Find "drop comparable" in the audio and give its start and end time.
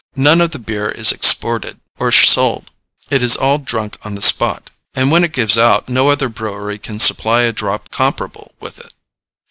7.51-8.55